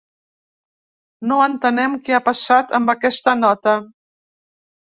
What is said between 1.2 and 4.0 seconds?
No entenem què ha passat amb aquesta nota.